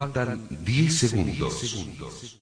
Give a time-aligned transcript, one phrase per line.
[0.00, 2.40] Faltan 10 segundos.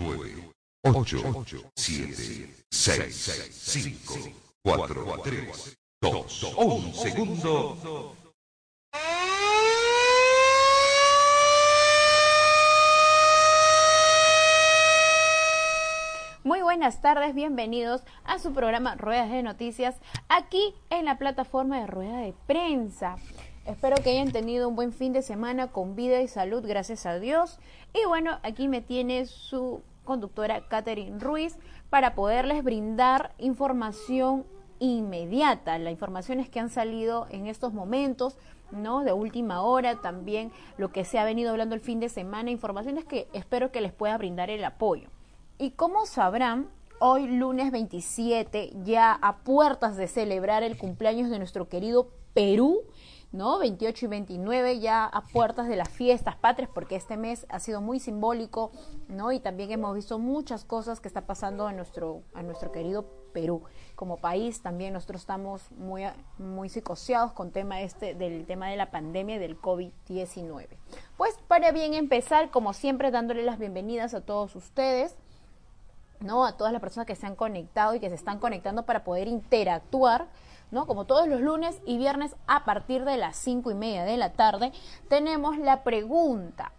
[0.00, 0.50] 9,
[0.82, 1.44] 8,
[1.76, 4.14] 7, 6, 5,
[4.64, 8.16] 4, 3, 2, 1 segundo.
[16.42, 21.86] Muy buenas tardes, bienvenidos a su programa Ruedas de Noticias aquí en la plataforma de
[21.86, 23.18] Rueda de Prensa.
[23.68, 27.18] Espero que hayan tenido un buen fin de semana con vida y salud, gracias a
[27.18, 27.58] Dios.
[27.92, 31.58] Y bueno, aquí me tiene su conductora Catherine Ruiz
[31.90, 34.46] para poderles brindar información
[34.78, 38.38] inmediata, las informaciones que han salido en estos momentos,
[38.70, 39.04] ¿no?
[39.04, 43.04] De última hora, también lo que se ha venido hablando el fin de semana, informaciones
[43.04, 45.10] que espero que les pueda brindar el apoyo.
[45.58, 51.68] Y como sabrán, hoy lunes 27, ya a puertas de celebrar el cumpleaños de nuestro
[51.68, 52.84] querido Perú,
[53.32, 53.58] ¿no?
[53.58, 57.80] 28 y 29 ya a puertas de las fiestas patrias, porque este mes ha sido
[57.80, 58.70] muy simbólico,
[59.08, 59.32] ¿no?
[59.32, 63.62] Y también hemos visto muchas cosas que está pasando en nuestro, a nuestro querido Perú.
[63.94, 66.04] Como país también nosotros estamos muy,
[66.38, 70.66] muy psicoseados con tema este, del tema de la pandemia del COVID-19.
[71.16, 75.14] Pues para bien empezar, como siempre, dándole las bienvenidas a todos ustedes.
[76.20, 76.44] ¿no?
[76.44, 79.28] A todas las personas que se han conectado y que se están conectando para poder
[79.28, 80.26] interactuar
[80.70, 80.86] ¿no?
[80.86, 84.32] Como todos los lunes y viernes a partir de las cinco y media de la
[84.32, 84.72] tarde,
[85.08, 86.72] tenemos la pregunta.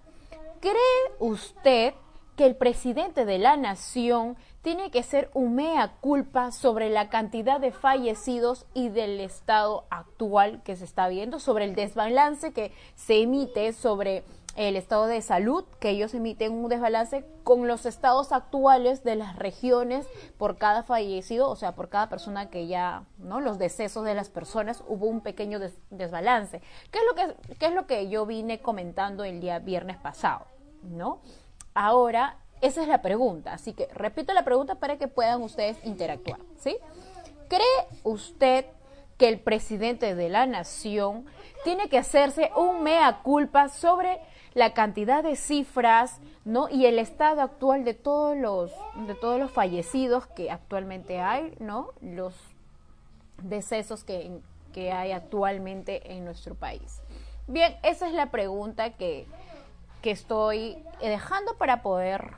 [0.60, 1.94] ¿Cree usted
[2.36, 7.60] que el presidente de la nación tiene que ser un mea culpa sobre la cantidad
[7.60, 13.22] de fallecidos y del estado actual que se está viendo, sobre el desbalance que se
[13.22, 14.24] emite sobre
[14.68, 19.38] el estado de salud, que ellos emiten un desbalance con los estados actuales de las
[19.38, 20.06] regiones
[20.38, 23.40] por cada fallecido, o sea, por cada persona que ya, ¿no?
[23.40, 26.62] Los decesos de las personas, hubo un pequeño desbalance.
[26.92, 30.46] ¿Qué es, lo que, ¿Qué es lo que yo vine comentando el día viernes pasado?
[30.84, 31.22] ¿No?
[31.74, 36.42] Ahora, esa es la pregunta, así que repito la pregunta para que puedan ustedes interactuar,
[36.58, 36.76] ¿sí?
[37.48, 38.66] ¿Cree usted
[39.20, 41.26] que el presidente de la nación
[41.66, 44.18] tiene que hacerse un mea culpa sobre
[44.54, 46.70] la cantidad de cifras, ¿no?
[46.70, 48.72] Y el estado actual de todos los
[49.08, 51.90] de todos los fallecidos que actualmente hay, ¿no?
[52.02, 52.34] Los
[53.44, 54.40] decesos que,
[54.74, 57.02] que hay actualmente en nuestro país.
[57.46, 59.28] Bien, esa es la pregunta que,
[60.02, 62.32] que estoy dejando para poder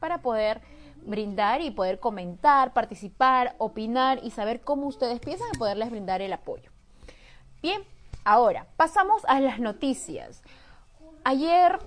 [0.00, 0.60] para poder
[1.04, 6.32] brindar y poder comentar, participar, opinar y saber cómo ustedes piensan y poderles brindar el
[6.32, 6.70] apoyo.
[7.62, 7.82] Bien,
[8.24, 10.42] ahora pasamos a las noticias.
[11.24, 11.78] Ayer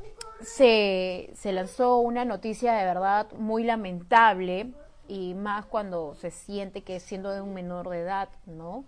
[0.41, 4.71] se, se lanzó una noticia de verdad muy lamentable
[5.07, 8.85] y más cuando se siente que siendo de un menor de edad, ¿no?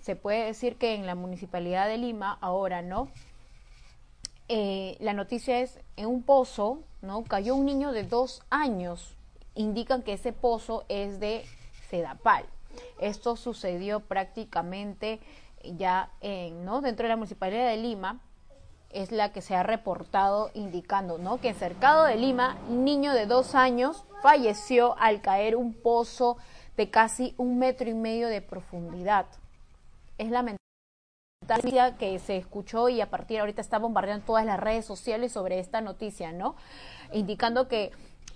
[0.00, 3.08] Se puede decir que en la municipalidad de Lima, ahora, ¿no?
[4.48, 7.24] Eh, la noticia es en un pozo, ¿no?
[7.24, 9.15] Cayó un niño de dos años.
[9.56, 11.44] Indican que ese pozo es de
[11.90, 12.44] Sedapal.
[13.00, 15.20] Esto sucedió prácticamente
[15.64, 16.80] ya en, ¿no?
[16.80, 18.20] Dentro de la municipalidad de Lima
[18.90, 21.40] es la que se ha reportado indicando, ¿no?
[21.40, 26.36] Que en Cercado de Lima, niño de dos años falleció al caer un pozo
[26.76, 29.26] de casi un metro y medio de profundidad.
[30.18, 30.60] Es lamentable
[31.98, 35.58] que se escuchó y a partir de ahorita está bombardeando todas las redes sociales sobre
[35.58, 36.56] esta noticia, ¿no?
[37.12, 37.92] Indicando que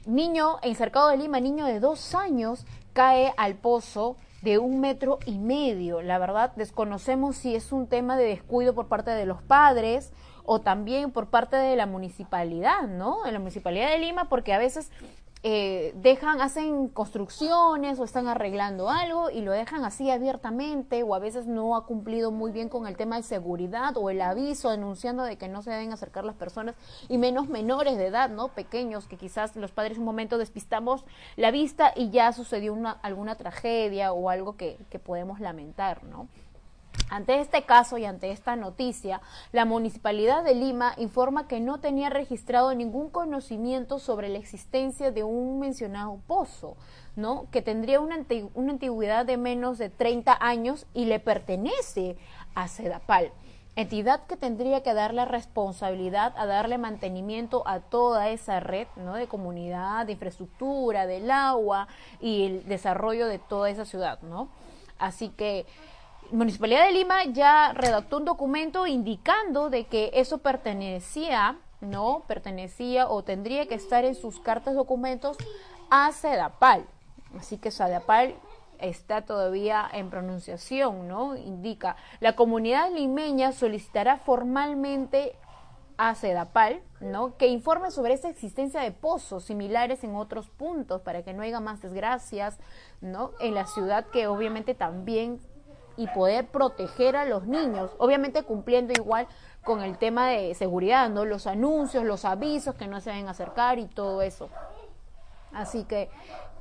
[0.07, 5.19] niño en Cercado de Lima, niño de dos años, cae al pozo de un metro
[5.27, 6.03] y medio.
[6.03, 10.13] La verdad, desconocemos si es un tema de descuido por parte de los padres
[10.45, 13.23] o también por parte de la municipalidad, ¿no?
[13.25, 14.91] De la municipalidad de Lima, porque a veces
[15.43, 21.19] eh, dejan, hacen construcciones o están arreglando algo y lo dejan así abiertamente o a
[21.19, 25.23] veces no ha cumplido muy bien con el tema de seguridad o el aviso anunciando
[25.23, 26.75] de que no se deben acercar las personas
[27.09, 28.49] y menos menores de edad, ¿no?
[28.49, 31.07] Pequeños que quizás los padres un momento despistamos
[31.37, 36.29] la vista y ya sucedió una, alguna tragedia o algo que, que podemos lamentar, ¿no?
[37.09, 39.21] Ante este caso y ante esta noticia,
[39.51, 45.25] la Municipalidad de Lima informa que no tenía registrado ningún conocimiento sobre la existencia de
[45.25, 46.77] un mencionado pozo,
[47.17, 47.49] ¿no?
[47.51, 48.25] que tendría una,
[48.55, 52.17] una antigüedad de menos de 30 años y le pertenece
[52.55, 53.33] a Sedapal
[53.77, 59.15] entidad que tendría que darle responsabilidad a darle mantenimiento a toda esa red ¿no?
[59.15, 61.89] de comunidad, de infraestructura, del agua
[62.21, 64.49] y el desarrollo de toda esa ciudad, ¿no?
[64.99, 65.67] Así que
[66.33, 73.25] Municipalidad de Lima ya redactó un documento indicando de que eso pertenecía, no, pertenecía o
[73.25, 75.37] tendría que estar en sus cartas documentos
[75.91, 76.87] a Sedapal.
[77.39, 78.35] Así que Sedapal
[78.79, 81.37] está todavía en pronunciación, ¿no?
[81.37, 85.37] Indica, la comunidad limeña solicitará formalmente
[85.97, 87.37] a Sedapal, ¿no?
[87.37, 91.61] Que informe sobre esa existencia de pozos similares en otros puntos para que no haya
[91.61, 92.59] más desgracias,
[93.03, 93.33] ¿no?
[93.39, 95.41] En la ciudad que obviamente también
[95.97, 99.27] y poder proteger a los niños, obviamente cumpliendo igual
[99.65, 101.25] con el tema de seguridad, ¿no?
[101.25, 104.49] Los anuncios, los avisos que no se deben acercar y todo eso.
[105.53, 106.09] Así que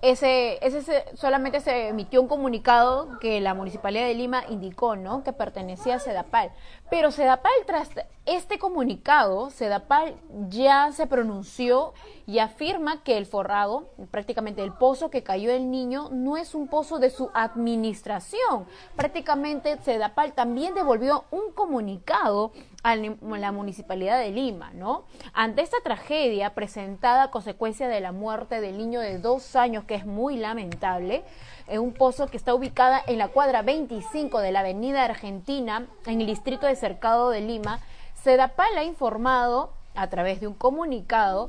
[0.01, 5.24] ese, ese, solamente se emitió un comunicado que la Municipalidad de Lima indicó, ¿no?
[5.24, 6.51] Que pertenecía a Sedapal.
[6.90, 7.90] Pero Sedapal, tras
[8.25, 10.16] este comunicado, Sedapal
[10.48, 11.94] ya se pronunció
[12.25, 16.68] y afirma que el forrado, prácticamente el pozo que cayó el niño, no es un
[16.68, 18.68] pozo de su administración.
[18.96, 22.51] Prácticamente Sedapal también devolvió un comunicado
[22.83, 25.03] a la Municipalidad de Lima, ¿no?
[25.33, 29.95] Ante esta tragedia presentada a consecuencia de la muerte del niño de dos años, que
[29.95, 31.23] es muy lamentable,
[31.67, 36.21] en un pozo que está ubicada en la cuadra 25 de la Avenida Argentina, en
[36.21, 37.79] el distrito de Cercado de Lima,
[38.15, 41.47] Sedapal ha informado a través de un comunicado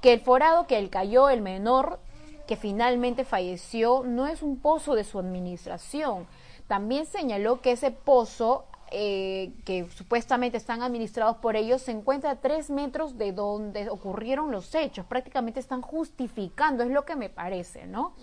[0.00, 2.00] que el forado que el cayó el menor
[2.46, 6.26] que finalmente falleció no es un pozo de su administración.
[6.66, 12.36] También señaló que ese pozo eh, que supuestamente están administrados por ellos se encuentra a
[12.36, 15.06] tres metros de donde ocurrieron los hechos.
[15.06, 18.14] Prácticamente están justificando, es lo que me parece, ¿no?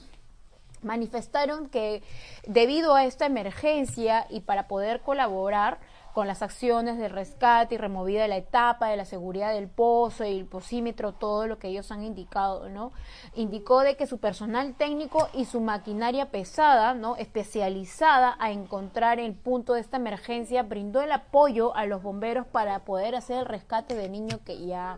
[0.83, 2.03] Manifestaron que
[2.45, 5.79] debido a esta emergencia y para poder colaborar,
[6.17, 10.25] con las acciones de rescate y removida de la etapa de la seguridad del pozo
[10.25, 12.91] y el posímetro, todo lo que ellos han indicado, ¿no?
[13.35, 17.17] Indicó de que su personal técnico y su maquinaria pesada, ¿no?
[17.17, 22.79] Especializada a encontrar el punto de esta emergencia, brindó el apoyo a los bomberos para
[22.79, 24.97] poder hacer el rescate del niño que ya,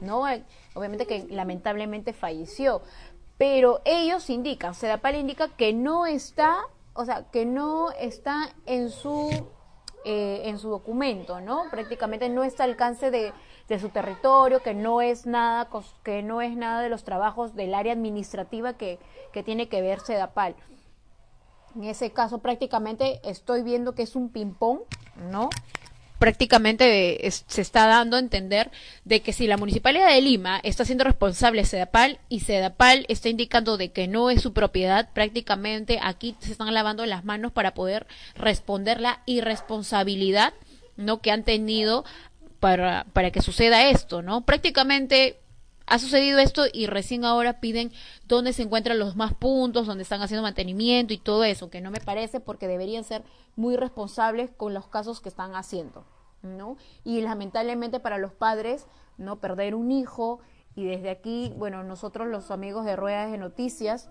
[0.00, 0.26] ¿no?
[0.26, 2.80] Eh, obviamente que lamentablemente falleció.
[3.36, 6.56] Pero ellos indican, Sedapal indica que no está,
[6.94, 9.28] o sea, que no está en su
[10.04, 11.64] eh, en su documento, ¿no?
[11.70, 13.32] Prácticamente no está al alcance de,
[13.78, 15.68] su territorio, que no es nada,
[16.02, 18.98] que no es nada de los trabajos del área administrativa que,
[19.32, 20.56] que tiene que ver Sedapal.
[21.74, 24.80] En ese caso prácticamente estoy viendo que es un ping-pong,
[25.30, 25.48] ¿no?
[26.24, 28.70] Prácticamente se está dando a entender
[29.04, 33.76] de que si la Municipalidad de Lima está siendo responsable Sedapal y Sedapal está indicando
[33.76, 38.06] de que no es su propiedad, prácticamente aquí se están lavando las manos para poder
[38.36, 40.54] responder la irresponsabilidad
[40.96, 42.06] no que han tenido
[42.58, 44.46] para, para que suceda esto, ¿no?
[44.46, 45.36] Prácticamente
[45.86, 47.92] ha sucedido esto y recién ahora piden
[48.26, 51.90] dónde se encuentran los más puntos, dónde están haciendo mantenimiento y todo eso, que no
[51.90, 53.22] me parece porque deberían ser
[53.56, 56.06] muy responsables con los casos que están haciendo,
[56.44, 56.76] ¿no?
[57.02, 58.86] Y lamentablemente para los padres,
[59.18, 59.40] ¿no?
[59.40, 60.40] Perder un hijo
[60.76, 64.10] y desde aquí, bueno, nosotros los amigos de Ruedas de Noticias,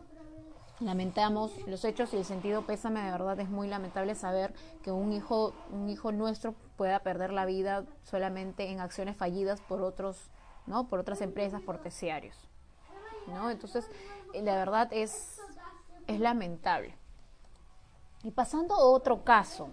[0.80, 5.14] lamentamos los hechos y el sentido pésame de verdad es muy lamentable saber que un
[5.14, 10.32] hijo un hijo nuestro pueda perder la vida solamente en acciones fallidas por otros
[10.66, 10.88] ¿no?
[10.88, 12.38] Por otras empresas, por terciarios,
[13.28, 13.50] ¿no?
[13.50, 13.90] Entonces,
[14.34, 15.40] eh, la verdad es,
[16.08, 16.98] es lamentable.
[18.24, 19.70] Y pasando a otro caso,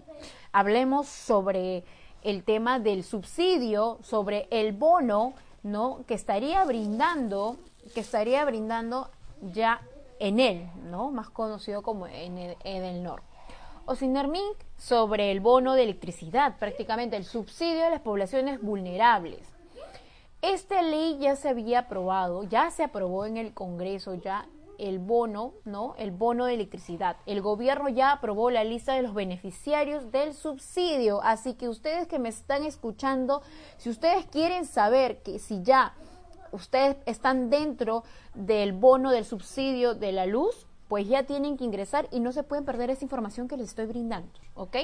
[0.51, 1.85] hablemos sobre
[2.21, 5.33] el tema del subsidio, sobre el bono,
[5.63, 6.03] ¿no?
[6.07, 7.57] Que estaría brindando,
[7.93, 9.09] que estaría brindando
[9.41, 9.81] ya
[10.19, 11.11] en él, ¿no?
[11.11, 13.25] Más conocido como en el, en el norte.
[13.85, 19.39] Osinermink sobre el bono de electricidad, prácticamente el subsidio a las poblaciones vulnerables.
[20.41, 24.47] Esta ley ya se había aprobado, ya se aprobó en el Congreso, ya
[24.81, 25.93] el bono, ¿no?
[25.97, 27.17] El bono de electricidad.
[27.27, 31.21] El gobierno ya aprobó la lista de los beneficiarios del subsidio.
[31.21, 33.43] Así que ustedes que me están escuchando,
[33.77, 35.93] si ustedes quieren saber que si ya
[36.51, 42.07] ustedes están dentro del bono del subsidio de la luz, pues ya tienen que ingresar
[42.11, 44.77] y no se pueden perder esa información que les estoy brindando, ¿ok?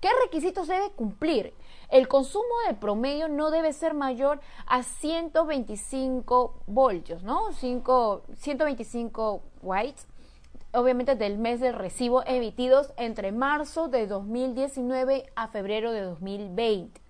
[0.00, 1.54] ¿Qué requisitos debe cumplir?
[1.88, 7.52] El consumo de promedio no debe ser mayor a 125 voltios, ¿no?
[7.52, 10.06] 5, 125 watts,
[10.72, 17.00] obviamente del mes del recibo emitidos entre marzo de 2019 a febrero de 2020.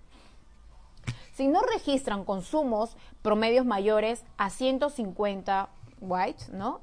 [1.33, 5.69] Si no registran consumos promedios mayores a 150
[6.01, 6.81] watts, ¿no?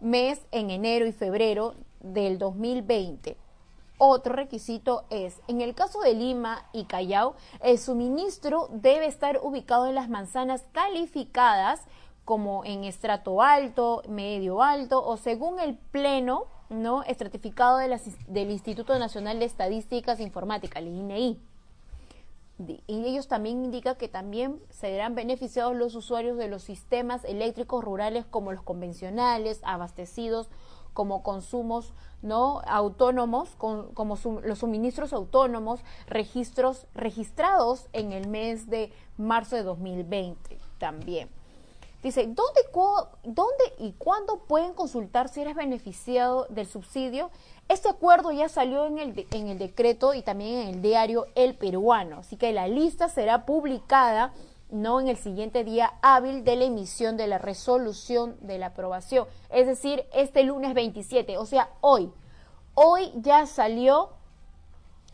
[0.00, 3.43] Mes en enero y febrero del 2020
[3.98, 9.86] otro requisito es, en el caso de Lima y Callao, el suministro debe estar ubicado
[9.86, 11.82] en las manzanas calificadas
[12.24, 19.38] como en estrato alto, medio alto o según el pleno no estratificado del Instituto Nacional
[19.38, 21.38] de Estadísticas e Informática, el INEI.
[22.58, 27.84] E y ellos también indican que también serán beneficiados los usuarios de los sistemas eléctricos
[27.84, 30.48] rurales como los convencionales, abastecidos
[30.94, 39.56] como consumos no autónomos, como los suministros autónomos, registros registrados en el mes de marzo
[39.56, 41.28] de 2020 también.
[42.02, 42.60] Dice, ¿dónde,
[43.22, 47.30] ¿dónde y cuándo pueden consultar si eres beneficiado del subsidio?
[47.68, 51.54] Este acuerdo ya salió en el, en el decreto y también en el diario El
[51.54, 54.34] Peruano, así que la lista será publicada
[54.74, 59.26] no en el siguiente día hábil de la emisión de la resolución de la aprobación,
[59.50, 62.12] es decir, este lunes 27, o sea, hoy.
[62.74, 64.10] Hoy ya salió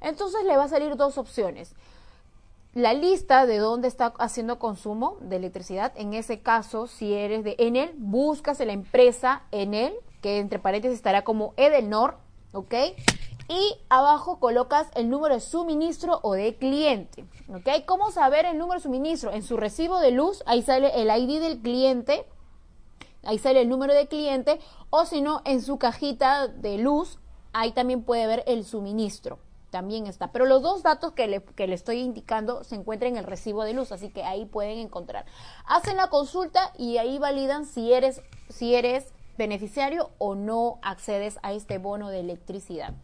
[0.00, 1.74] Entonces le va a salir dos opciones.
[2.74, 7.56] La lista de dónde está haciendo consumo de electricidad, en ese caso, si eres de
[7.58, 12.18] Enel, buscas la empresa Enel, que entre paréntesis estará como Edelnor,
[12.52, 12.74] ¿ok?
[13.48, 17.24] y abajo colocas el número de suministro o de cliente.
[17.48, 17.84] ¿Ok?
[17.86, 19.32] ¿Cómo saber el número de suministro?
[19.32, 22.26] En su recibo de luz, ahí sale el ID del cliente,
[23.24, 24.60] ahí sale el número de cliente,
[24.90, 27.18] o si no, en su cajita de luz,
[27.54, 29.38] ahí también puede ver el suministro.
[29.70, 30.32] También está.
[30.32, 33.64] Pero los dos datos que le, que le estoy indicando se encuentran en el recibo
[33.64, 35.26] de luz, así que ahí pueden encontrar.
[35.66, 41.52] Hacen la consulta y ahí validan si eres, si eres beneficiario o no accedes a
[41.52, 42.94] este bono de electricidad.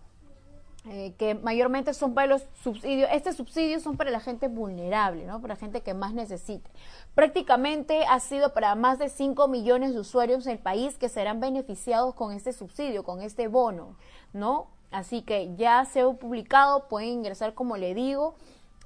[0.84, 5.40] Eh, que mayormente son para los subsidios, este subsidio son para la gente vulnerable, ¿no?
[5.40, 6.68] Para la gente que más necesite.
[7.14, 11.38] Prácticamente ha sido para más de 5 millones de usuarios en el país que serán
[11.38, 13.94] beneficiados con este subsidio, con este bono,
[14.32, 14.66] ¿no?
[14.90, 18.34] Así que ya se ha publicado, pueden ingresar, como le digo,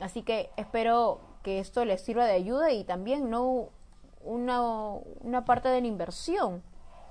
[0.01, 3.69] Así que espero que esto les sirva de ayuda y también no
[4.23, 4.63] una,
[5.21, 6.63] una parte de la inversión,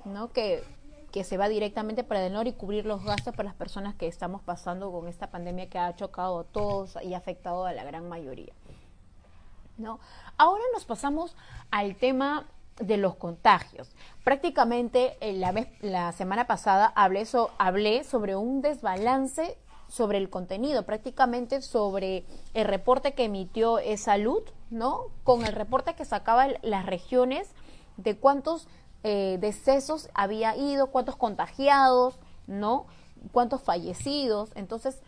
[0.05, 0.31] ¿no?
[0.31, 0.63] Que,
[1.11, 4.07] que se va directamente para el NOR y cubrir los gastos para las personas que
[4.07, 8.09] estamos pasando con esta pandemia que ha chocado a todos y afectado a la gran
[8.09, 8.53] mayoría.
[9.77, 9.99] ¿no?
[10.37, 11.35] Ahora nos pasamos
[11.71, 12.45] al tema
[12.79, 13.89] de los contagios.
[14.23, 19.57] Prácticamente eh, la, vez, la semana pasada hablé, sobre un desbalance
[19.87, 25.03] sobre el contenido, prácticamente sobre el reporte que emitió Salud, ¿no?
[25.23, 27.51] Con el reporte que sacaba las regiones
[27.97, 28.67] de cuántos
[29.07, 32.87] eh, decesos había ido, cuántos contagiados, ¿no?
[33.31, 34.49] Cuántos fallecidos.
[34.55, 34.99] Entonces,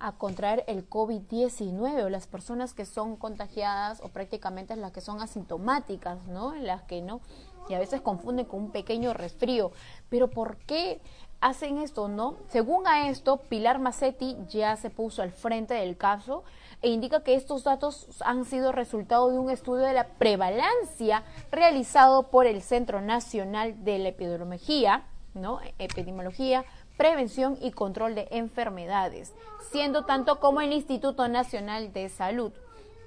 [0.00, 5.22] a contraer el COVID-19 o las personas que son contagiadas o prácticamente las que son
[5.22, 6.54] asintomáticas, ¿no?
[6.56, 7.22] Las que no,
[7.68, 9.72] y a veces confunden con un pequeño resfrío.
[10.08, 11.00] Pero ¿por qué
[11.40, 12.36] hacen esto, no?
[12.48, 16.42] Según a esto, Pilar Macetti ya se puso al frente del caso
[16.80, 22.24] e indica que estos datos han sido resultado de un estudio de la prevalencia realizado
[22.24, 25.04] por el Centro Nacional de la Epidemiología,
[25.34, 25.60] ¿no?
[25.78, 26.64] Epidemiología,
[26.96, 29.34] Prevención y Control de Enfermedades,
[29.70, 32.52] siendo tanto como el Instituto Nacional de Salud.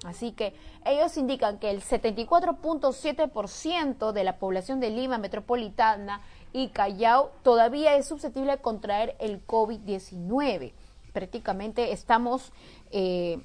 [0.06, 0.54] Así que
[0.86, 6.22] ellos indican que el 74.7% de la población de Lima metropolitana
[6.54, 10.74] y Callao todavía es susceptible de contraer el COVID-19.
[11.14, 12.54] Prácticamente estamos,
[12.92, 13.40] eh,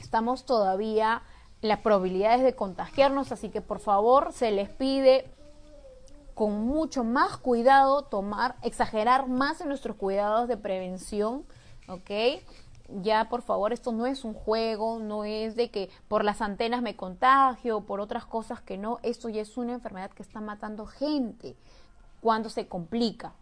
[0.00, 1.22] estamos todavía
[1.60, 5.30] las probabilidades de contagiarnos, así que por favor se les pide
[6.34, 11.44] con mucho más cuidado tomar, exagerar más en nuestros cuidados de prevención,
[11.88, 12.10] ¿ok?
[12.88, 16.82] Ya, por favor, esto no es un juego, no es de que por las antenas
[16.82, 20.84] me contagio, por otras cosas que no, esto ya es una enfermedad que está matando
[20.84, 21.56] gente
[22.20, 23.32] cuando se complica,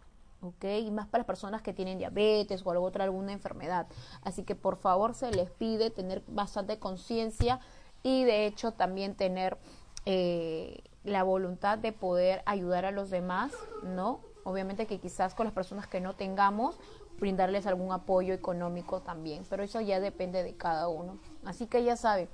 [0.41, 0.63] ¿ok?
[0.85, 3.87] Y más para las personas que tienen diabetes o otra alguna enfermedad.
[4.23, 7.59] Así que por favor se les pide tener bastante conciencia
[8.01, 9.57] y de hecho también tener
[10.05, 13.51] eh, la voluntad de poder ayudar a los demás,
[13.83, 14.21] ¿no?
[14.45, 16.77] Obviamente que quizás con las personas que no tengamos,
[17.19, 21.19] brindarles algún apoyo económico también, pero eso ya depende de cada uno.
[21.45, 22.27] Así que ya saben,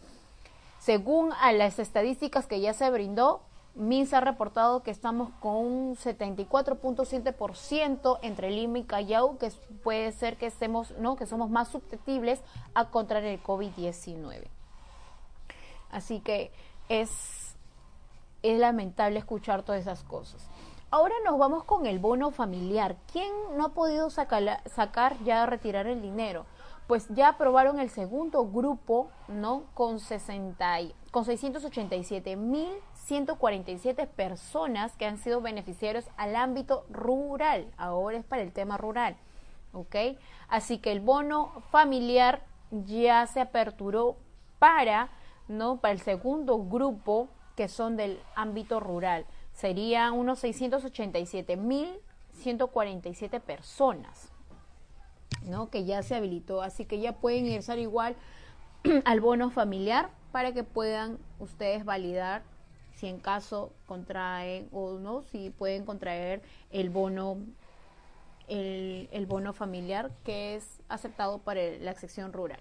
[0.79, 3.41] según a las estadísticas que ya se brindó,
[3.75, 9.49] MINSA ha reportado que estamos con un 74.7% entre Lima y Callao, que
[9.83, 11.15] puede ser que estemos, ¿no?
[11.15, 12.41] que somos más susceptibles
[12.73, 14.47] a contraer el COVID-19.
[15.91, 16.51] Así que
[16.89, 17.55] es,
[18.43, 20.45] es lamentable escuchar todas esas cosas.
[20.91, 22.95] Ahora nos vamos con el bono familiar.
[23.11, 26.47] ¿Quién no ha podido sacar, sacar ya retirar el dinero?
[26.87, 29.65] Pues ya aprobaron el segundo grupo, ¿no?
[29.75, 30.79] Con 60
[31.11, 37.71] con 687.147 personas que han sido beneficiarios al ámbito rural.
[37.77, 39.15] Ahora es para el tema rural,
[39.73, 39.95] ¿ok?
[40.47, 42.41] Así que el bono familiar
[42.71, 44.15] ya se aperturó
[44.57, 45.11] para
[45.49, 45.77] ¿no?
[45.77, 47.27] Para el segundo grupo,
[47.57, 49.25] que son del ámbito rural,
[49.59, 54.29] serían unos 687.147 personas,
[55.43, 55.69] ¿no?
[55.69, 58.15] Que ya se habilitó, así que ya pueden ingresar igual
[59.03, 62.41] al bono familiar para que puedan ustedes validar
[62.95, 67.39] si en caso contraen o no, si pueden contraer el bono
[68.47, 72.59] el, bono familiar que es aceptado para la sección rural.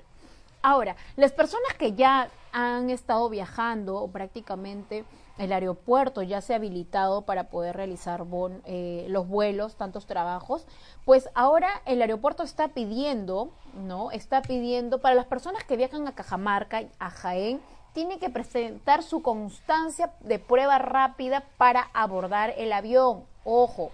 [0.62, 5.04] Ahora, las personas que ya han estado viajando o prácticamente
[5.38, 8.24] el aeropuerto ya se ha habilitado para poder realizar
[8.64, 10.66] eh, los vuelos, tantos trabajos,
[11.04, 14.10] pues ahora el aeropuerto está pidiendo, ¿no?
[14.10, 17.60] Está pidiendo para las personas que viajan a Cajamarca, a Jaén,
[17.92, 23.24] tiene que presentar su constancia de prueba rápida para abordar el avión.
[23.44, 23.92] Ojo,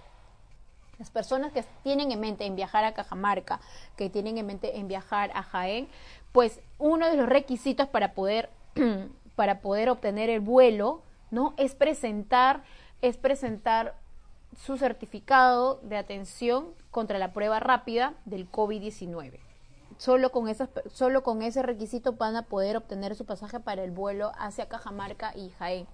[0.99, 3.59] las personas que tienen en mente en viajar a Cajamarca,
[3.95, 5.87] que tienen en mente en viajar a Jaén,
[6.31, 8.49] pues uno de los requisitos para poder,
[9.35, 11.53] para poder obtener el vuelo, ¿no?
[11.57, 12.63] Es presentar,
[13.01, 13.95] es presentar
[14.55, 19.39] su certificado de atención contra la prueba rápida del COVID-19.
[19.97, 23.91] Solo con, esas, solo con ese requisito van a poder obtener su pasaje para el
[23.91, 25.87] vuelo hacia Cajamarca y Jaén.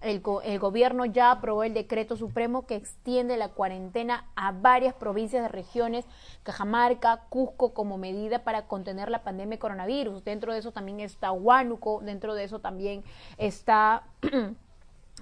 [0.00, 5.48] El, gobierno ya aprobó el decreto supremo que extiende la cuarentena a varias provincias de
[5.48, 6.04] regiones,
[6.44, 10.22] Cajamarca, Cusco, como medida para contener la pandemia de coronavirus.
[10.22, 13.02] Dentro de eso también está Huánuco, dentro de eso también
[13.38, 14.04] está,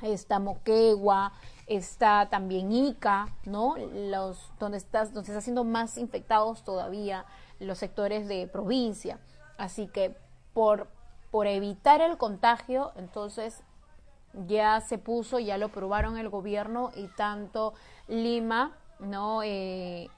[0.03, 1.33] está Moquegua,
[1.67, 3.77] está también Ica, ¿no?
[3.77, 7.25] Los, donde, estás, donde está haciendo más infectados todavía
[7.59, 9.19] los sectores de provincia.
[9.59, 10.17] Así que
[10.53, 10.89] por,
[11.31, 13.63] por evitar el contagio, entonces
[14.47, 17.75] ya se puso, ya lo probaron el gobierno y tanto
[18.09, 19.43] Lima, ¿no?
[19.43, 20.11] Eh,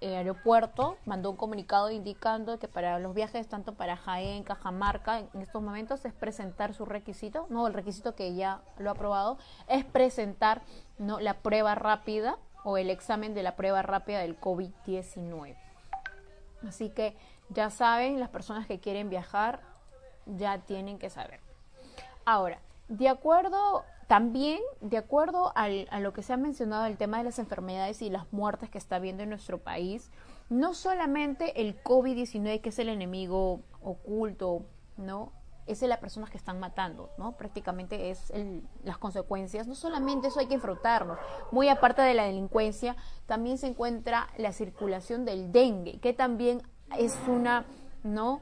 [0.00, 5.42] el aeropuerto mandó un comunicado indicando que para los viajes tanto para Jaén, Cajamarca, en
[5.42, 9.84] estos momentos es presentar su requisito, no, el requisito que ya lo ha aprobado, es
[9.84, 10.62] presentar
[10.98, 15.56] no la prueba rápida o el examen de la prueba rápida del COVID-19.
[16.66, 17.16] Así que
[17.50, 19.60] ya saben, las personas que quieren viajar
[20.26, 21.40] ya tienen que saber.
[22.24, 27.24] Ahora, de acuerdo también, de acuerdo a lo que se ha mencionado, el tema de
[27.24, 30.10] las enfermedades y las muertes que está habiendo en nuestro país,
[30.48, 34.64] no solamente el COVID-19, que es el enemigo oculto,
[34.96, 35.32] ¿no?
[35.66, 37.36] Es de las personas que están matando, ¿no?
[37.36, 38.32] Prácticamente es
[38.82, 39.66] las consecuencias.
[39.66, 41.18] No solamente eso hay que enfrentarnos.
[41.52, 46.62] Muy aparte de la delincuencia, también se encuentra la circulación del dengue, que también
[46.96, 47.66] es una,
[48.02, 48.40] ¿no?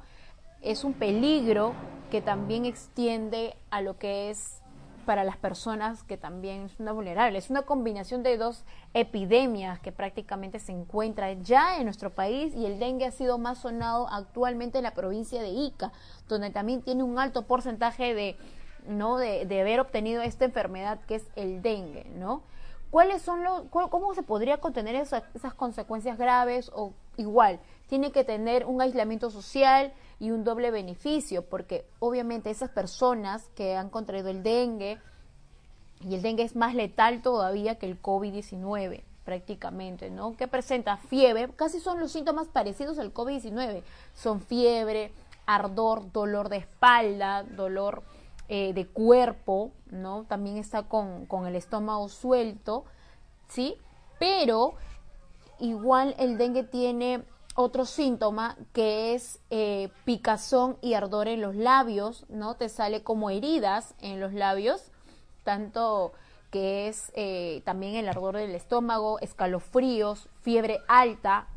[0.63, 1.73] Es un peligro
[2.13, 4.63] que también extiende a lo que es
[5.07, 7.45] para las personas que también son vulnerables.
[7.45, 12.67] Es una combinación de dos epidemias que prácticamente se encuentran ya en nuestro país y
[12.67, 15.93] el dengue ha sido más sonado actualmente en la provincia de Ica,
[16.29, 18.37] donde también tiene un alto porcentaje de,
[18.87, 19.17] ¿no?
[19.17, 22.43] de, haber obtenido esta enfermedad que es el dengue, ¿no?
[22.91, 27.61] ¿Cuáles son los, ¿Cómo se podría contener esas consecuencias graves o igual?
[27.89, 33.77] Tiene que tener un aislamiento social, y un doble beneficio, porque obviamente esas personas que
[33.77, 34.99] han contraído el dengue,
[36.01, 40.37] y el dengue es más letal todavía que el COVID-19 prácticamente, ¿no?
[40.37, 43.83] Que presenta fiebre, casi son los síntomas parecidos al COVID-19,
[44.15, 45.13] son fiebre,
[45.47, 48.05] ardor, dolor de espalda, dolor
[48.49, 50.25] eh, de cuerpo, ¿no?
[50.29, 52.85] También está con, con el estómago suelto,
[53.49, 53.77] ¿sí?
[54.21, 54.75] Pero
[55.59, 57.25] igual el dengue tiene
[57.57, 62.55] otro síntoma que es eh, picazón y ardor en los labios, ¿no?
[62.55, 64.93] Te sale como heridas en los labios,
[65.43, 66.13] tanto
[66.51, 71.49] que es eh, también el ardor del estómago, escalofríos, fiebre alta.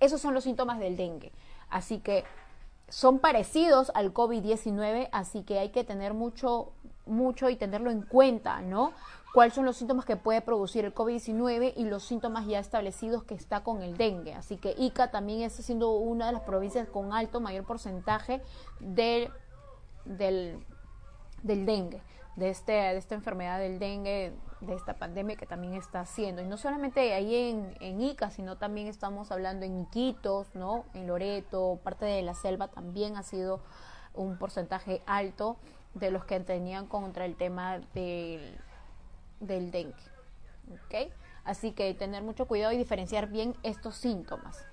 [0.00, 1.32] Esos son los síntomas del dengue.
[1.68, 2.24] Así que
[2.88, 6.72] son parecidos al COVID-19, así que hay que tener mucho,
[7.06, 8.92] mucho y tenerlo en cuenta, ¿no?
[9.32, 13.34] Cuáles son los síntomas que puede producir el COVID-19 y los síntomas ya establecidos que
[13.34, 14.34] está con el dengue.
[14.34, 18.42] Así que Ica también está siendo una de las provincias con alto, mayor porcentaje
[18.80, 19.30] del,
[20.04, 20.64] del
[21.42, 22.02] dengue
[22.36, 26.42] de, este, de esta enfermedad del dengue, de esta pandemia que también está haciendo.
[26.42, 30.84] Y no solamente ahí en, en Ica, sino también estamos hablando en Iquitos, ¿no?
[30.94, 33.60] en Loreto, parte de la selva también ha sido
[34.14, 35.56] un porcentaje alto
[35.94, 38.58] de los que tenían contra el tema del,
[39.42, 39.94] del dengue.
[40.86, 41.12] ¿okay?
[41.44, 44.64] Así que tener mucho cuidado y diferenciar bien estos síntomas.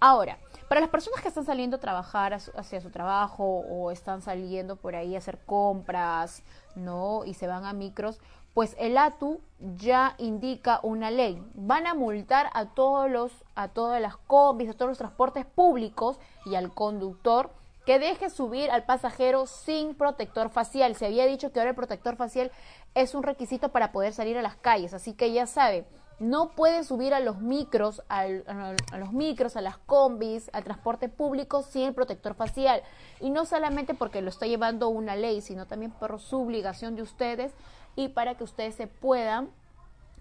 [0.00, 4.74] Ahora, para las personas que están saliendo a trabajar hacia su trabajo o están saliendo
[4.74, 6.42] por ahí a hacer compras,
[6.74, 7.24] ¿no?
[7.24, 8.18] Y se van a micros,
[8.52, 9.40] pues el ATU
[9.76, 11.40] ya indica una ley.
[11.54, 16.18] Van a multar a todos los, a todas las combis, a todos los transportes públicos
[16.46, 17.50] y al conductor
[17.84, 20.94] que deje subir al pasajero sin protector facial.
[20.94, 22.50] Se había dicho que ahora el protector facial
[22.94, 25.86] es un requisito para poder salir a las calles, así que ya sabe,
[26.22, 31.62] no puede subir a los micros, a los micros, a las combis, al transporte público
[31.62, 32.82] sin el protector facial.
[33.18, 37.02] Y no solamente porque lo está llevando una ley, sino también por su obligación de
[37.02, 37.52] ustedes
[37.96, 39.50] y para que ustedes se puedan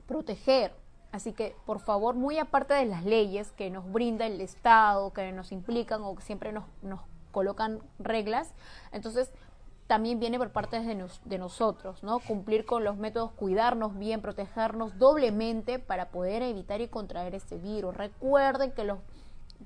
[0.08, 0.74] proteger.
[1.12, 5.32] Así que, por favor, muy aparte de las leyes que nos brinda el Estado, que
[5.32, 8.54] nos implican o que siempre nos, nos colocan reglas,
[8.92, 9.32] entonces
[9.92, 12.20] también viene por parte de, nosotros, ¿no?
[12.20, 17.98] Cumplir con los métodos, cuidarnos bien, protegernos doblemente para poder evitar y contraer este virus.
[17.98, 19.00] Recuerden que los,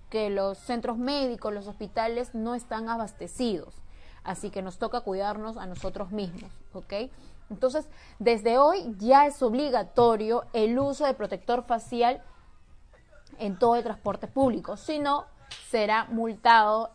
[0.09, 3.75] que los centros médicos, los hospitales no están abastecidos,
[4.23, 6.93] así que nos toca cuidarnos a nosotros mismos, ¿ok?
[7.51, 12.23] Entonces, desde hoy ya es obligatorio el uso de protector facial
[13.37, 15.25] en todo el transporte público, si no,
[15.69, 16.89] será multado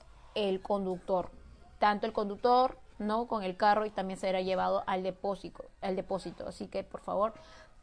[0.48, 1.31] el conductor,
[1.79, 6.46] tanto el conductor no con el carro y también será llevado al depósito, al depósito.
[6.46, 7.33] Así que por favor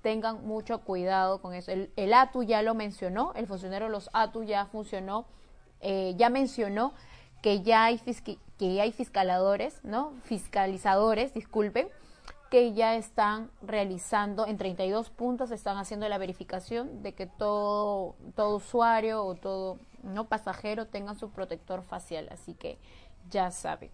[0.01, 1.71] tengan mucho cuidado con eso.
[1.71, 5.25] El, ATU ya lo mencionó, el funcionario de los ATU ya funcionó,
[5.81, 6.93] eh, ya mencionó
[7.41, 7.99] que ya hay
[8.57, 10.13] que hay fiscaladores, ¿no?
[10.23, 11.89] Fiscalizadores, disculpen,
[12.49, 18.55] que ya están realizando en 32 puntos están haciendo la verificación de que todo todo
[18.55, 22.77] usuario o todo no pasajero tenga su protector facial, así que
[23.29, 23.89] ya saben.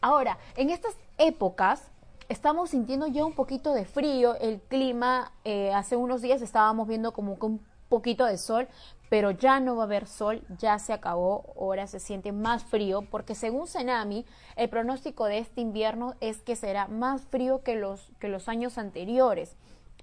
[0.00, 1.90] Ahora, en estas épocas
[2.28, 7.12] estamos sintiendo ya un poquito de frío, el clima, eh, hace unos días estábamos viendo
[7.12, 8.68] como que un poquito de sol,
[9.10, 13.02] pero ya no va a haber sol, ya se acabó, ahora se siente más frío,
[13.10, 18.12] porque según Senami, el pronóstico de este invierno es que será más frío que los,
[18.20, 19.56] que los años anteriores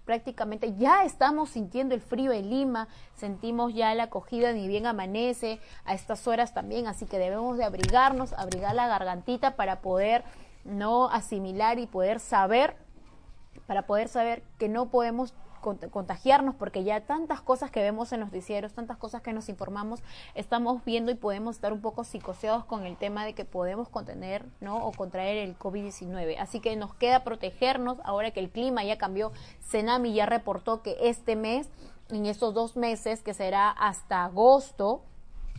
[0.07, 5.59] prácticamente ya estamos sintiendo el frío en Lima, sentimos ya la acogida ni bien amanece
[5.83, 10.23] a estas horas también, así que debemos de abrigarnos, abrigar la gargantita para poder
[10.63, 12.77] no asimilar y poder saber,
[13.67, 15.33] para poder saber que no podemos
[15.91, 20.01] contagiarnos porque ya tantas cosas que vemos en los noticieros, tantas cosas que nos informamos,
[20.35, 24.45] estamos viendo y podemos estar un poco psicoseados con el tema de que podemos contener,
[24.59, 24.85] ¿no?
[24.85, 26.37] O contraer el COVID-19.
[26.39, 29.31] Así que nos queda protegernos ahora que el clima ya cambió.
[29.59, 31.69] Senami ya reportó que este mes,
[32.09, 35.01] en estos dos meses, que será hasta agosto,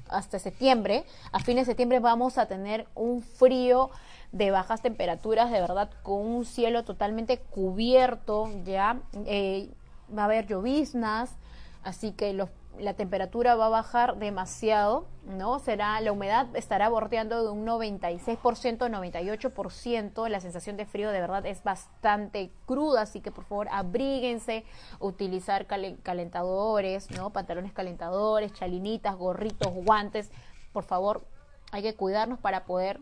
[0.08, 3.90] hasta septiembre, a fines de septiembre vamos a tener un frío
[4.32, 9.00] de bajas temperaturas, de verdad, con un cielo totalmente cubierto ya.
[9.26, 9.70] Eh,
[10.16, 11.36] va a haber lloviznas,
[11.82, 12.32] así que
[12.78, 15.58] la temperatura va a bajar demasiado, ¿no?
[15.58, 21.44] Será, la humedad estará bordeando de un 96%, 98%, la sensación de frío de verdad
[21.46, 24.64] es bastante cruda, así que por favor abríguense,
[25.00, 27.30] utilizar calentadores, ¿no?
[27.30, 30.30] Pantalones calentadores, chalinitas, gorritos, guantes,
[30.72, 31.26] por favor,
[31.72, 33.00] hay que cuidarnos para poder,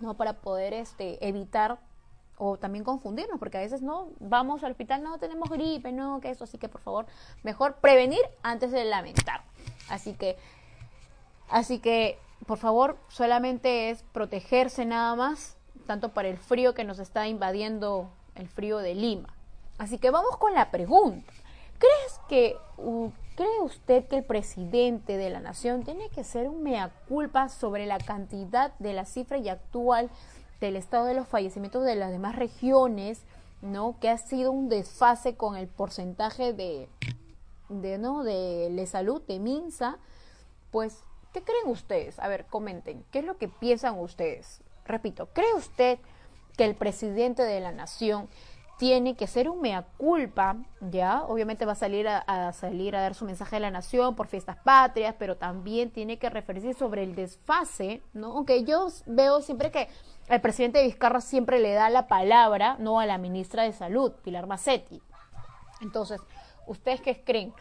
[0.00, 0.14] ¿no?
[0.14, 1.78] Para poder este, evitar
[2.36, 6.30] o también confundirnos, porque a veces no vamos al hospital, no tenemos gripe, no, que
[6.30, 7.06] eso, así que por favor,
[7.42, 9.42] mejor prevenir antes de lamentar.
[9.88, 10.36] Así que,
[11.48, 16.98] así que por favor, solamente es protegerse nada más, tanto para el frío que nos
[16.98, 19.34] está invadiendo el frío de Lima.
[19.78, 21.32] Así que vamos con la pregunta.
[21.78, 22.56] ¿Crees que
[23.34, 27.86] cree usted que el presidente de la nación tiene que hacer un mea culpa sobre
[27.86, 30.10] la cantidad de la cifra y actual
[30.66, 33.22] del estado de los fallecimientos de las demás regiones,
[33.62, 33.98] ¿no?
[34.00, 36.88] Que ha sido un desfase con el porcentaje de
[37.68, 39.98] de no de, salud de Minsa,
[40.70, 42.18] pues ¿qué creen ustedes?
[42.18, 44.62] A ver, comenten, ¿qué es lo que piensan ustedes?
[44.84, 45.98] Repito, ¿cree usted
[46.56, 48.28] que el presidente de la nación
[48.76, 53.14] tiene que ser un mea culpa, ya, obviamente va a salir a, salir a dar
[53.14, 57.14] su mensaje a la nación por fiestas patrias, pero también tiene que referirse sobre el
[57.14, 58.32] desfase, ¿no?
[58.32, 59.88] Aunque yo veo siempre que
[60.28, 64.12] el presidente de Vizcarra siempre le da la palabra, no a la ministra de Salud,
[64.22, 65.02] Pilar Macetti.
[65.80, 66.20] Entonces,
[66.66, 67.52] ¿ustedes qué creen?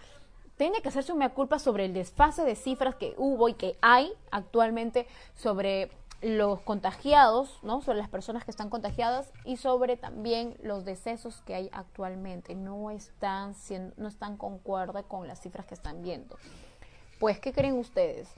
[0.58, 3.76] Tiene que hacerse un mea culpa sobre el desfase de cifras que hubo y que
[3.82, 7.82] hay actualmente sobre los contagiados, ¿no?
[7.82, 12.56] Sobre las personas que están contagiadas y sobre también los decesos que hay actualmente.
[12.56, 16.38] No están, siendo, no están concuerda con las cifras que están viendo.
[17.20, 18.30] Pues, ¿qué creen ustedes?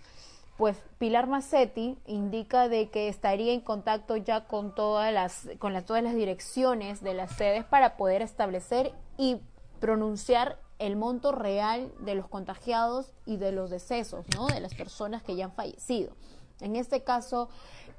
[0.57, 6.01] Pues Pilar Macetti indica de que estaría en contacto ya con todas las, con todas
[6.01, 9.41] las direcciones de las sedes para poder establecer y
[9.81, 14.47] pronunciar el monto real de los contagiados y de los decesos, ¿no?
[14.47, 16.13] De las personas que ya han fallecido.
[16.61, 17.49] En este caso,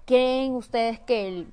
[0.06, 1.52] ¿creen ustedes que el,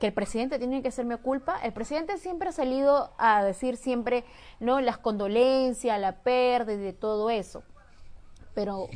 [0.00, 1.60] que el presidente tiene que hacerme culpa?
[1.62, 4.24] El presidente siempre ha salido a decir siempre,
[4.58, 4.80] ¿no?
[4.80, 7.62] Las condolencias, la pérdida y todo eso.
[8.54, 8.88] Pero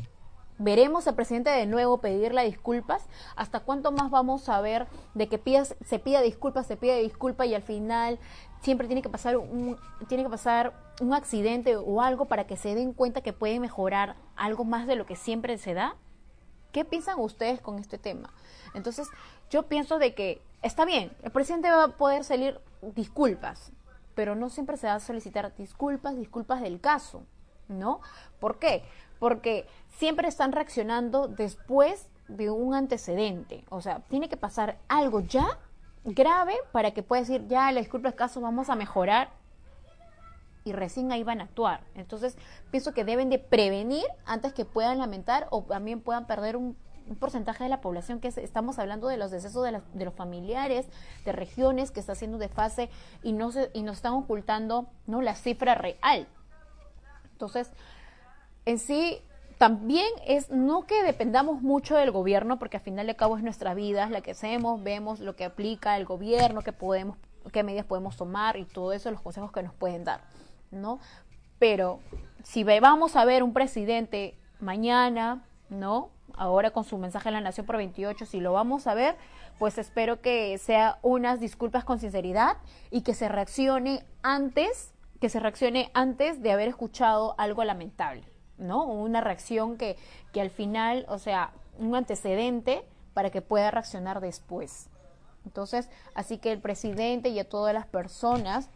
[0.63, 3.05] veremos al presidente de nuevo pedirle disculpas.
[3.35, 7.55] ¿Hasta cuánto más vamos a ver de que se pida disculpas, se pida disculpas y
[7.55, 8.17] al final
[8.61, 12.75] siempre tiene que pasar un, tiene que pasar un accidente o algo para que se
[12.75, 15.95] den cuenta que puede mejorar algo más de lo que siempre se da?
[16.71, 18.33] ¿Qué piensan ustedes con este tema?
[18.73, 19.07] Entonces,
[19.49, 23.71] yo pienso de que está bien, el presidente va a poder salir disculpas,
[24.15, 27.23] pero no siempre se va a solicitar disculpas, disculpas del caso,
[27.67, 28.01] ¿no?
[28.39, 28.83] ¿Por qué?
[29.19, 33.63] Porque siempre están reaccionando después de un antecedente.
[33.69, 35.59] O sea, tiene que pasar algo ya
[36.03, 39.29] grave para que pueda decir, ya, la disculpa del caso, vamos a mejorar
[40.65, 41.81] y recién ahí van a actuar.
[41.95, 42.37] Entonces,
[42.71, 46.77] pienso que deben de prevenir antes que puedan lamentar o también puedan perder un,
[47.19, 50.87] porcentaje de la población que estamos hablando de los decesos de, de, los familiares
[51.25, 52.89] de regiones que está haciendo desfase
[53.23, 56.29] y no se, y nos están ocultando no la cifra real.
[57.33, 57.69] Entonces,
[58.65, 59.21] en sí
[59.63, 63.73] también es no que dependamos mucho del gobierno, porque al final de cabo es nuestra
[63.73, 67.15] vida, la que hacemos, vemos lo que aplica el gobierno, que podemos,
[67.53, 70.19] qué medidas podemos tomar y todo eso, los consejos que nos pueden dar.
[70.69, 70.99] ¿no?
[71.59, 72.01] Pero
[72.43, 76.09] si vamos a ver un presidente mañana, ¿no?
[76.35, 79.15] Ahora con su mensaje a la Nación por 28, si lo vamos a ver,
[79.59, 82.57] pues espero que sea unas disculpas con sinceridad
[82.91, 88.25] y que se reaccione antes, que se reaccione antes de haber escuchado algo lamentable,
[88.63, 88.85] ¿no?
[88.85, 89.97] Una reacción que,
[90.31, 94.89] que al final, o sea, un antecedente para que pueda reaccionar después.
[95.45, 98.69] Entonces, así que el presidente y a todas las personas,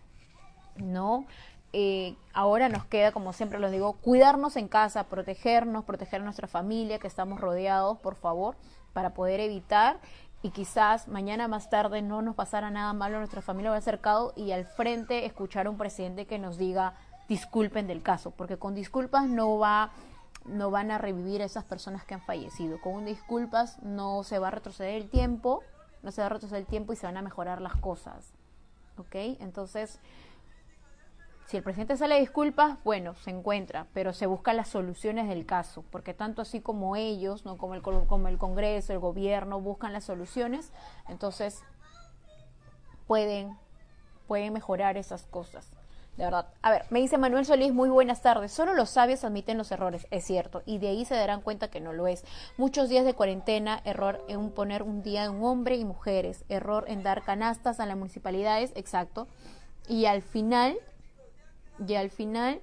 [0.75, 1.25] ¿no?
[1.73, 6.47] Eh, ahora nos queda, como siempre lo digo, cuidarnos en casa, protegernos, proteger a nuestra
[6.47, 8.55] familia, que estamos rodeados, por favor,
[8.93, 9.99] para poder evitar
[10.41, 14.51] y quizás mañana más tarde no nos pasara nada malo, nuestra familia va acercado y
[14.51, 16.93] al frente escuchar a un presidente que nos diga
[17.27, 19.91] disculpen del caso, porque con disculpas no va
[20.45, 22.79] no van a revivir a esas personas que han fallecido.
[22.79, 25.61] Con disculpas no se va a retroceder el tiempo,
[26.03, 28.33] no se va a retroceder el tiempo y se van a mejorar las cosas.
[28.97, 29.15] ¿Ok?
[29.39, 29.99] Entonces,
[31.47, 35.45] si el presidente sale a disculpas, bueno, se encuentra, pero se buscan las soluciones del
[35.45, 39.93] caso, porque tanto así como ellos, no como el, como el Congreso, el gobierno, buscan
[39.93, 40.71] las soluciones,
[41.07, 41.63] entonces
[43.05, 43.57] pueden,
[44.27, 45.76] pueden mejorar esas cosas.
[46.17, 46.47] De verdad.
[46.63, 48.51] A ver, me dice Manuel Solís, muy buenas tardes.
[48.51, 51.79] Solo los sabios admiten los errores, es cierto, y de ahí se darán cuenta que
[51.79, 52.25] no lo es.
[52.57, 56.85] Muchos días de cuarentena, error en poner un día de un hombre y mujeres, error
[56.87, 59.27] en dar canastas a las municipalidades, exacto.
[59.87, 60.77] Y al final
[61.87, 62.61] y al final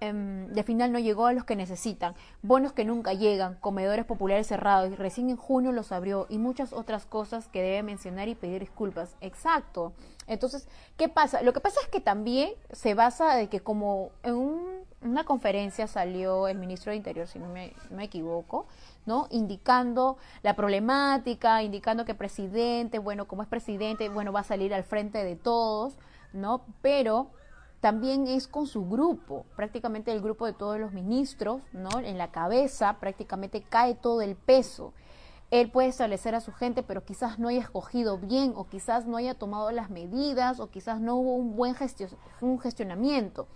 [0.00, 0.12] eh,
[0.50, 4.90] de final no llegó a los que necesitan, bonos que nunca llegan, comedores populares cerrados
[4.90, 8.60] y recién en junio los abrió y muchas otras cosas que debe mencionar y pedir
[8.60, 9.14] disculpas.
[9.20, 9.92] Exacto.
[10.30, 11.42] Entonces, ¿qué pasa?
[11.42, 16.46] Lo que pasa es que también se basa de que como en una conferencia salió
[16.46, 18.66] el ministro de Interior, si no me, me equivoco,
[19.06, 19.26] ¿no?
[19.30, 24.84] Indicando la problemática, indicando que presidente, bueno, como es presidente, bueno, va a salir al
[24.84, 25.94] frente de todos,
[26.32, 26.62] ¿no?
[26.80, 27.30] Pero
[27.80, 31.88] también es con su grupo, prácticamente el grupo de todos los ministros, ¿no?
[31.98, 34.92] En la cabeza prácticamente cae todo el peso.
[35.50, 39.16] Él puede establecer a su gente, pero quizás no haya escogido bien, o quizás no
[39.16, 41.74] haya tomado las medidas, o quizás no hubo un buen
[42.40, 43.48] un gestionamiento.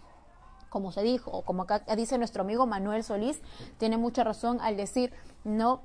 [0.70, 3.40] Como se dijo, o como acá dice nuestro amigo Manuel Solís,
[3.78, 5.12] tiene mucha razón al decir,
[5.44, 5.82] no,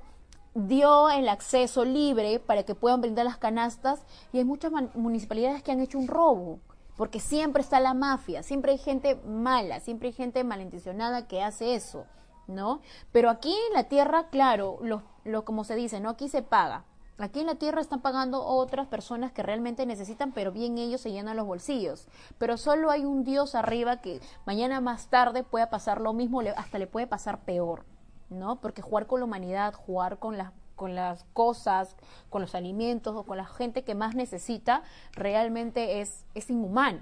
[0.54, 5.70] dio el acceso libre para que puedan brindar las canastas y hay muchas municipalidades que
[5.70, 6.58] han hecho un robo,
[6.96, 11.74] porque siempre está la mafia, siempre hay gente mala, siempre hay gente malintencionada que hace
[11.74, 12.04] eso,
[12.46, 12.80] ¿no?
[13.12, 16.10] Pero aquí en la tierra, claro, lo, lo como se dice, ¿no?
[16.10, 16.84] Aquí se paga.
[17.18, 21.12] Aquí en la tierra están pagando otras personas que realmente necesitan, pero bien ellos se
[21.12, 22.08] llenan los bolsillos.
[22.38, 26.78] Pero solo hay un Dios arriba que mañana más tarde pueda pasar lo mismo, hasta
[26.78, 27.84] le puede pasar peor,
[28.30, 28.60] ¿no?
[28.60, 31.94] Porque jugar con la humanidad, jugar con las con las cosas,
[32.30, 37.00] con los alimentos o con la gente que más necesita, realmente es, es inhumano.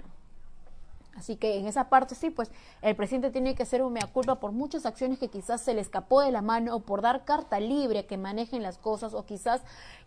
[1.15, 4.39] Así que en esa parte sí, pues el presidente tiene que hacer un mea culpa
[4.39, 7.59] por muchas acciones que quizás se le escapó de la mano o por dar carta
[7.59, 9.61] libre que manejen las cosas o quizás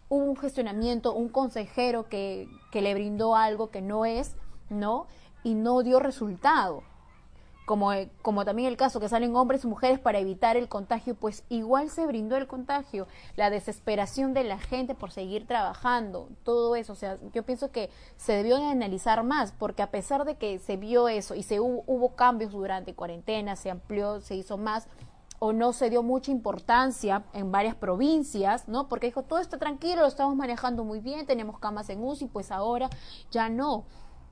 [0.08, 4.36] un gestionamiento, un consejero que, que le brindó algo que no es,
[4.70, 5.06] ¿no?
[5.42, 6.82] Y no dio resultado.
[7.72, 11.42] Como, como, también el caso que salen hombres y mujeres para evitar el contagio, pues
[11.48, 16.92] igual se brindó el contagio, la desesperación de la gente por seguir trabajando, todo eso,
[16.92, 20.58] o sea, yo pienso que se debió de analizar más, porque a pesar de que
[20.58, 24.86] se vio eso y se hubo, hubo cambios durante cuarentena, se amplió, se hizo más,
[25.38, 28.86] o no se dio mucha importancia en varias provincias, ¿no?
[28.86, 32.52] Porque dijo, todo está tranquilo, lo estamos manejando muy bien, tenemos camas en UCI, pues
[32.52, 32.90] ahora
[33.30, 33.86] ya no.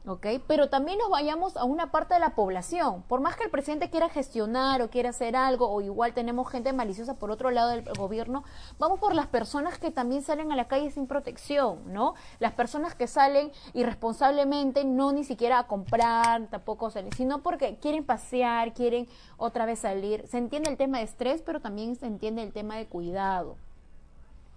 [0.07, 0.27] ¿Ok?
[0.47, 3.03] Pero también nos vayamos a una parte de la población.
[3.03, 6.73] Por más que el presidente quiera gestionar o quiera hacer algo, o igual tenemos gente
[6.73, 8.45] maliciosa por otro lado del gobierno,
[8.79, 12.15] vamos por las personas que también salen a la calle sin protección, ¿no?
[12.39, 18.05] Las personas que salen irresponsablemente, no ni siquiera a comprar, tampoco salen, sino porque quieren
[18.05, 20.27] pasear, quieren otra vez salir.
[20.29, 23.57] Se entiende el tema de estrés, pero también se entiende el tema de cuidado.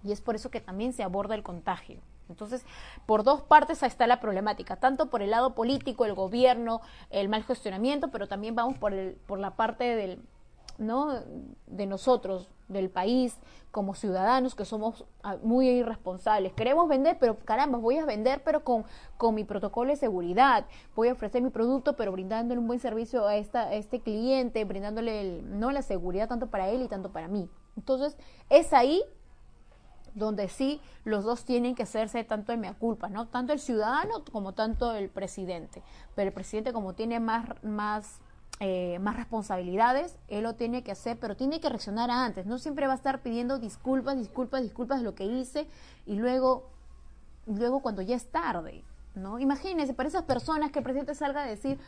[0.02, 2.00] Y es por eso que también se aborda el contagio.
[2.28, 2.64] Entonces,
[3.06, 7.44] por dos partes está la problemática, tanto por el lado político, el gobierno, el mal
[7.44, 10.22] gestionamiento, pero también vamos por, el, por la parte del,
[10.78, 11.20] ¿no?
[11.66, 13.38] de nosotros, del país,
[13.70, 16.52] como ciudadanos que somos ah, muy irresponsables.
[16.52, 18.84] Queremos vender, pero caramba, voy a vender, pero con,
[19.34, 20.66] mi protocolo de seguridad.
[20.94, 25.42] Voy a ofrecer mi producto, pero brindándole un buen servicio a, esta, este cliente, brindándole
[25.42, 27.48] no la seguridad tanto para él y tanto para mí.
[27.76, 28.16] Entonces,
[28.48, 29.02] es ahí
[30.14, 33.26] donde sí los dos tienen que hacerse tanto el mea culpa, ¿no?
[33.26, 35.82] Tanto el ciudadano como tanto el presidente.
[36.14, 38.20] Pero el presidente como tiene más, más,
[38.60, 42.46] eh, más responsabilidades, él lo tiene que hacer, pero tiene que reaccionar antes.
[42.46, 45.66] No siempre va a estar pidiendo disculpas, disculpas, disculpas de lo que hice
[46.06, 46.70] y luego,
[47.46, 48.84] luego cuando ya es tarde,
[49.16, 49.40] ¿no?
[49.40, 51.78] Imagínense, para esas personas que el presidente salga a decir,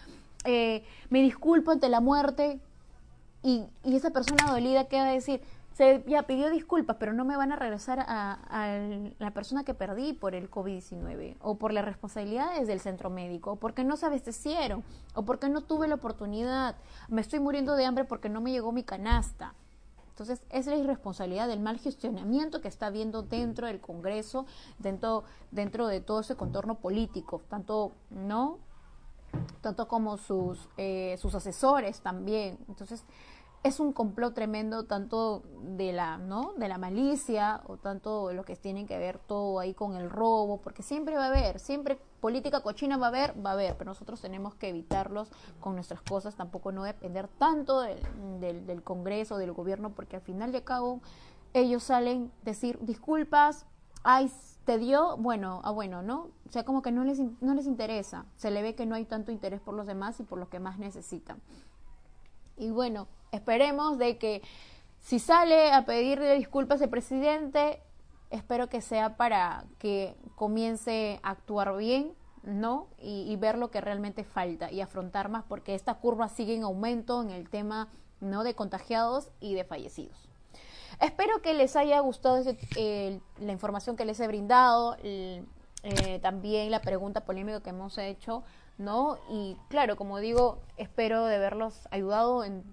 [0.45, 2.61] eh, me disculpo ante la muerte
[3.43, 5.41] y, y esa persona dolida queda a decir,
[5.77, 8.79] se ya pidió disculpas, pero no me van a regresar a,
[9.19, 13.57] la persona que perdí por el COVID-19 o por las responsabilidades del centro médico o
[13.57, 14.83] porque no se abastecieron
[15.15, 16.77] o porque no tuve la oportunidad.
[17.09, 19.53] Me estoy muriendo de hambre porque no me llegó mi canasta.
[20.09, 24.47] Entonces, es la irresponsabilidad del mal gestionamiento que está habiendo dentro del Congreso,
[24.79, 28.61] dentro, dentro de todo ese contorno político, tanto, ¿no?
[29.61, 32.59] Tanto como sus, eh, sus asesores también.
[32.67, 33.05] Entonces,
[33.67, 38.45] es un complot tremendo tanto de la no de la malicia o tanto de lo
[38.45, 41.99] que tienen que ver todo ahí con el robo porque siempre va a haber siempre
[42.21, 46.01] política cochina va a haber va a haber pero nosotros tenemos que evitarlos con nuestras
[46.01, 47.99] cosas tampoco no depender tanto del,
[48.39, 51.01] del, del Congreso del gobierno porque al final de cabo
[51.53, 53.67] ellos salen decir disculpas
[54.05, 54.31] ay
[54.65, 58.27] te dio bueno ah bueno no o sea como que no les no les interesa
[58.37, 60.61] se le ve que no hay tanto interés por los demás y por lo que
[60.61, 61.41] más necesitan
[62.57, 64.43] y bueno esperemos de que
[65.01, 67.81] si sale a pedirle disculpas al presidente,
[68.31, 72.89] espero que sea para que comience a actuar bien, ¿no?
[72.99, 77.23] Y, ver lo que realmente falta y afrontar más, porque esta curva sigue en aumento
[77.23, 77.89] en el tema,
[78.21, 78.45] ¿no?
[78.45, 80.29] De contagiados y de fallecidos.
[81.01, 85.45] Espero que les haya gustado la información que les he brindado, eh,
[86.23, 88.43] también la pregunta polémica que hemos hecho,
[88.79, 89.19] ¿no?
[89.29, 92.65] Y claro, como digo, espero de verlos ayudado en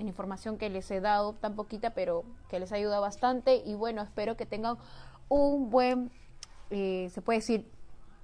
[0.00, 3.62] en información que les he dado, tan poquita, pero que les ayuda bastante.
[3.64, 4.76] Y bueno, espero que tengan
[5.28, 6.10] un buen,
[6.70, 7.70] eh, se puede decir,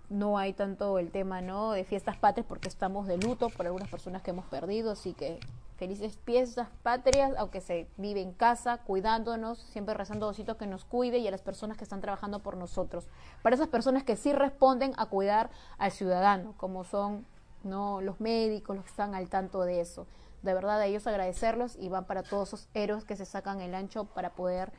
[0.08, 1.72] no hay tanto el tema ¿no?
[1.72, 5.40] de fiestas patrias porque estamos de luto por algunas personas que hemos perdido, así que
[5.76, 11.18] felices fiestas patrias, aunque se vive en casa, cuidándonos, siempre rezando a que nos cuide
[11.18, 13.08] y a las personas que están trabajando por nosotros.
[13.42, 17.26] Para esas personas que sí responden a cuidar al ciudadano, como son
[17.66, 18.00] ¿no?
[18.00, 20.06] Los médicos, los que están al tanto de eso.
[20.42, 23.74] De verdad, a ellos agradecerlos y van para todos esos héroes que se sacan el
[23.74, 24.72] ancho para poder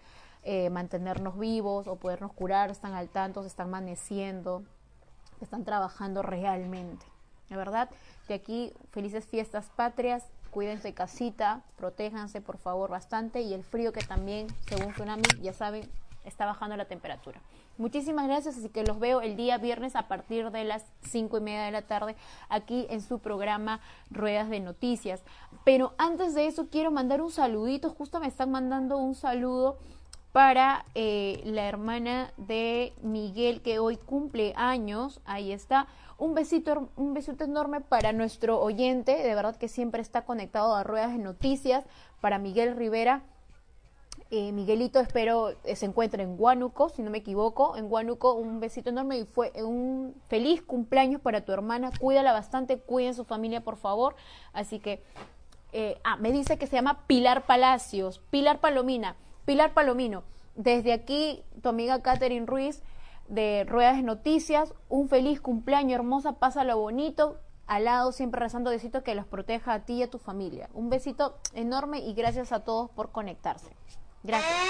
[0.43, 4.63] eh, mantenernos vivos o podernos curar, están al tanto, se están amaneciendo,
[5.41, 7.05] están trabajando realmente.
[7.49, 7.89] De verdad,
[8.27, 14.01] de aquí, felices fiestas patrias, cuídense casita, protéjanse por favor bastante y el frío que
[14.01, 15.89] también, según Tsunami, ya saben,
[16.27, 17.41] está bajando la temperatura.
[17.77, 21.41] Muchísimas gracias, así que los veo el día viernes a partir de las cinco y
[21.41, 22.15] media de la tarde
[22.49, 25.23] aquí en su programa Ruedas de Noticias.
[25.63, 29.77] Pero antes de eso quiero mandar un saludito, justo me están mandando un saludo
[30.31, 35.87] para eh, la hermana de Miguel que hoy cumple años, ahí está.
[36.19, 40.83] Un besito, un besito enorme para nuestro oyente, de verdad que siempre está conectado a
[40.83, 41.85] Ruedas de Noticias,
[42.21, 43.21] para Miguel Rivera
[44.29, 47.77] eh, Miguelito, espero eh, se encuentre en Huánuco, si no me equivoco.
[47.77, 51.91] En Huánuco, un besito enorme y fue un feliz cumpleaños para tu hermana.
[51.97, 54.15] Cuídala bastante, cuiden su familia, por favor.
[54.51, 55.01] Así que,
[55.71, 59.15] eh, ah, me dice que se llama Pilar Palacios, Pilar Palomina,
[59.45, 60.23] Pilar Palomino.
[60.55, 62.83] Desde aquí, tu amiga Catherine Ruiz
[63.29, 69.03] de Ruedas de Noticias, un feliz cumpleaños, hermosa, pásalo bonito, al lado siempre rezando besito
[69.03, 70.69] que los proteja a ti y a tu familia.
[70.73, 73.71] Un besito enorme y gracias a todos por conectarse.
[74.27, 74.67] Gracias.